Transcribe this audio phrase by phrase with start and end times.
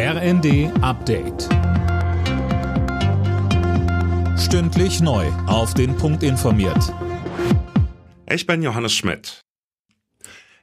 [0.00, 1.48] RND Update.
[4.38, 5.26] Stündlich neu.
[5.48, 6.94] Auf den Punkt informiert.
[8.30, 9.40] Ich bin Johannes Schmidt.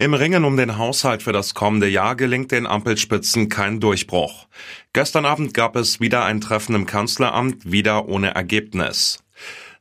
[0.00, 4.48] Im Ringen um den Haushalt für das kommende Jahr gelingt den Ampelspitzen kein Durchbruch.
[4.92, 9.22] Gestern Abend gab es wieder ein Treffen im Kanzleramt, wieder ohne Ergebnis.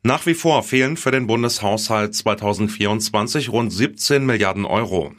[0.01, 5.11] Nach wie vor fehlen für den Bundeshaushalt 2024 rund 17 Milliarden Euro.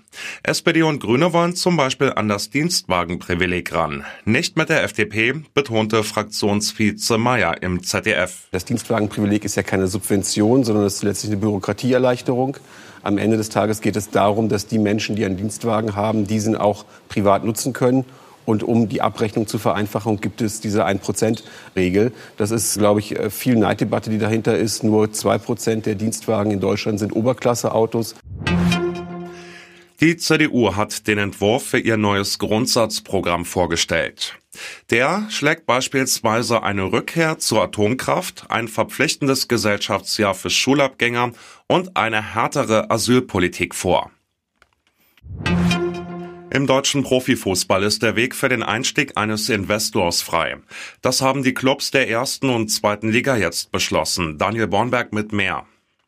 [0.42, 4.06] SPD und Grüne wollen zum Beispiel an das Dienstwagenprivileg ran.
[4.24, 8.48] Nicht mit der FDP, betonte Fraktionsvize Meyer im ZDF.
[8.52, 12.56] Das Dienstwagenprivileg ist ja keine Subvention, sondern es ist letztlich eine Bürokratieerleichterung.
[13.02, 16.56] Am Ende des Tages geht es darum, dass die Menschen, die einen Dienstwagen haben, diesen
[16.56, 18.06] auch privat nutzen können
[18.44, 22.12] und um die Abrechnung zu vereinfachen, gibt es diese 1%-Regel.
[22.36, 24.82] Das ist, glaube ich, äh, viel Neiddebatte, die dahinter ist.
[24.82, 28.14] Nur 2% der Dienstwagen in Deutschland sind Oberklasseautos.
[30.00, 34.38] Die CDU hat den Entwurf für ihr neues Grundsatzprogramm vorgestellt.
[34.88, 41.32] Der schlägt beispielsweise eine Rückkehr zur Atomkraft, ein verpflichtendes Gesellschaftsjahr für Schulabgänger
[41.66, 44.10] und eine härtere Asylpolitik vor.
[46.52, 50.56] Im deutschen Profifußball ist der Weg für den Einstieg eines Investors frei.
[51.00, 54.36] Das haben die Clubs der ersten und zweiten Liga jetzt beschlossen.
[54.36, 55.64] Daniel Bornberg mit mehr.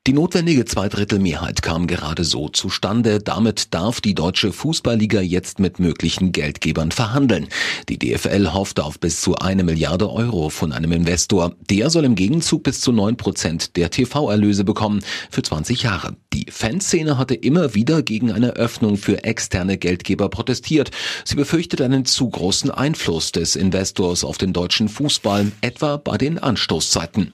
[0.08, 3.20] Die notwendige Zweidrittelmehrheit kam gerade so zustande.
[3.20, 7.46] Damit darf die deutsche Fußballliga jetzt mit möglichen Geldgebern verhandeln.
[7.88, 11.54] Die DFL hofft auf bis zu eine Milliarde Euro von einem Investor.
[11.70, 16.16] Der soll im Gegenzug bis zu neun Prozent der TV-Erlöse bekommen für 20 Jahre.
[16.42, 20.90] Die Fanszene hatte immer wieder gegen eine Öffnung für externe Geldgeber protestiert.
[21.24, 26.40] Sie befürchtet einen zu großen Einfluss des Investors auf den deutschen Fußball, etwa bei den
[26.40, 27.32] Anstoßzeiten.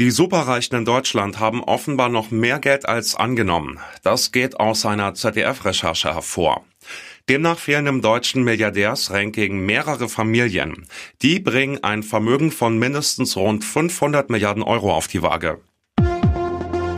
[0.00, 3.78] Die Superreichen in Deutschland haben offenbar noch mehr Geld als angenommen.
[4.02, 6.64] Das geht aus einer ZDF-Recherche hervor.
[7.28, 10.88] Demnach fehlen im deutschen Milliardärsranking mehrere Familien.
[11.22, 15.60] Die bringen ein Vermögen von mindestens rund 500 Milliarden Euro auf die Waage.